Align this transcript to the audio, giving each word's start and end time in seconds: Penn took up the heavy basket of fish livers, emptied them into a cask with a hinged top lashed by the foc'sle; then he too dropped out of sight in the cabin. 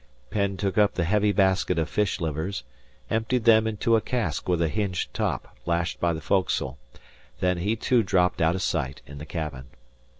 Penn 0.31 0.57
took 0.57 0.79
up 0.79 0.95
the 0.95 1.03
heavy 1.03 1.31
basket 1.31 1.77
of 1.77 1.87
fish 1.87 2.19
livers, 2.19 2.63
emptied 3.11 3.43
them 3.43 3.67
into 3.67 3.95
a 3.95 4.01
cask 4.01 4.49
with 4.49 4.59
a 4.59 4.67
hinged 4.67 5.13
top 5.13 5.55
lashed 5.67 5.99
by 5.99 6.11
the 6.11 6.21
foc'sle; 6.21 6.77
then 7.39 7.59
he 7.59 7.75
too 7.75 8.01
dropped 8.01 8.41
out 8.41 8.55
of 8.55 8.63
sight 8.63 9.03
in 9.05 9.19
the 9.19 9.27
cabin. 9.27 9.65